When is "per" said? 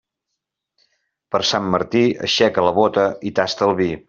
1.35-1.43